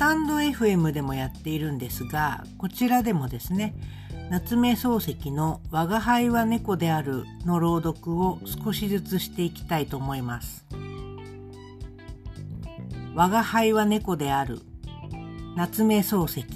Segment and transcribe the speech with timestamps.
[0.00, 3.74] タンド FM でもやっているんですが、こちらでもですね、
[4.30, 10.64] 夏目漱石の我が輩は猫であるの朗読を少しずつしていきたいと思います。
[13.14, 14.62] 我が輩は猫である。
[15.54, 16.46] 夏目漱石。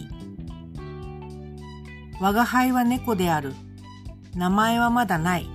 [2.22, 3.52] 我が輩は猫である。
[4.34, 5.46] 名前はまだない。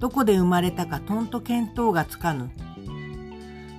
[0.00, 2.50] どこで生まれたかとんと見当がつかぬ。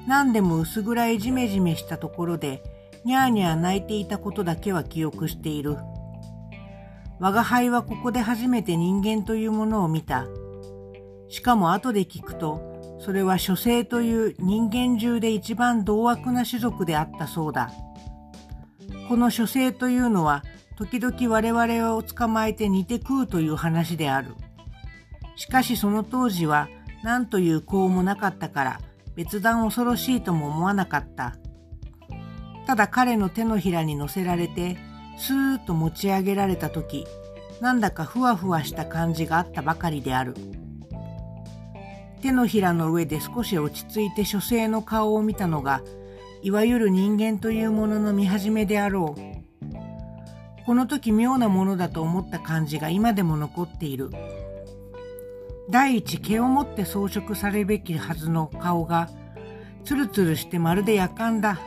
[0.08, 2.64] 何でも薄暗いじめじめしたところで
[3.06, 5.78] にゃーにゃー泣いていたことだけは記憶している。
[7.20, 10.26] 我が輩はここで初めて人間というものを見た。
[11.30, 17.70] しかも後で聞くと、それは書生という人間中で一番同悪な種族であったそうだ。
[19.08, 20.44] この書生というのは、
[20.76, 24.34] 時々我々を捕まえて煮て食うという話である。
[25.36, 26.70] しかしその当時は
[27.04, 28.80] 何という功もなかったから
[29.16, 31.36] 別段恐ろしいとも思わなかった。
[32.66, 34.78] ただ彼の手のひらに乗せられて
[35.18, 37.06] スーッと持ち上げられた時
[37.62, 40.36] なんだかふわふわした感じがあったばかりである。
[42.22, 45.84] 手のひらの上で少し落ち着いて書生の顔を見たのが
[46.42, 50.66] いわゆる人間というものの見始めであろう。
[50.66, 54.10] この時妙なものだと思った感じが今でも残っている。
[55.70, 59.10] 第一毛を持って装飾されるべきはずの顔が
[59.84, 61.60] ツルツルしてまるで夜間だ。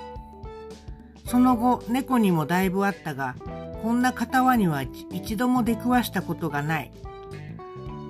[1.28, 3.36] その後猫にもだいぶあったが
[3.82, 6.92] こんな片輪には一度も出くわしたことがない。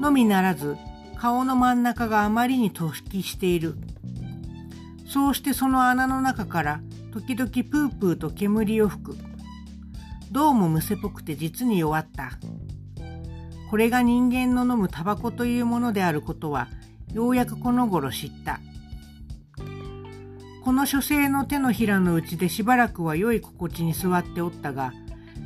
[0.01, 0.77] のみならず
[1.17, 3.75] 顔の真ん中があまりに突起している。
[5.09, 6.81] そうしてその穴の中から
[7.13, 9.17] 時々プープーと煙を吹く。
[10.31, 12.39] どうもむせぽくて実に弱った。
[13.71, 16.69] これが人間の飲むタバコというものであることは
[17.13, 18.61] ようやくこの頃知った。
[20.69, 24.93] この書生の手のひらのうちでしばらくは良い心地に座っておったが、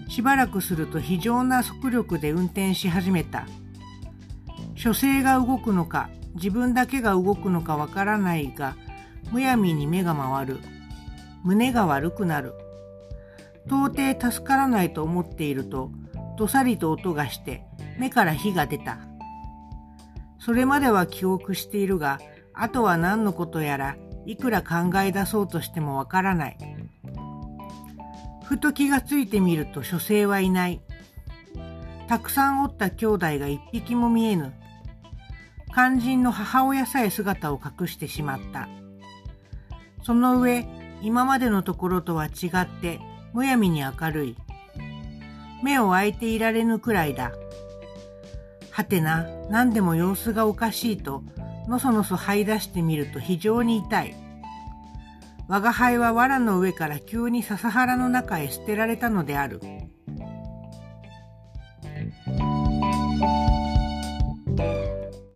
[0.08, 3.46] しばらくすると非常な速力で運転し始めた。
[4.74, 8.74] 書生が動くのか、自分だけが動くのかわからないが、
[9.30, 10.58] むやみに目が回る。
[11.44, 12.54] 胸が悪くなる。
[13.66, 15.92] 到底助からないと思っていると、
[16.36, 17.62] どさりと音がして
[17.96, 18.98] 目から火が出た。
[20.40, 22.18] それまでは記憶しているが、
[22.54, 23.96] あとは何のことやら
[24.26, 26.56] いくら考え出そうとしてもわからない。
[28.44, 30.80] ふと気がついてみると書生はいない。
[32.06, 34.52] たくさんおった兄弟が一匹も見えぬ。
[35.72, 38.68] 肝心の母親さえ姿を隠してしまった。
[40.02, 40.66] その上、
[41.00, 43.00] 今までのところとは違って
[43.32, 44.36] むやみに明るい。
[45.62, 47.32] 目を開いていられぬくらいだ。
[48.70, 51.22] はてな、何でも様子がおかしいと
[51.68, 54.14] のそのそ這い出してみると非常に痛い。
[55.48, 59.60] 我が輩は藁の上から急に笹原の中へ捨てられたのである。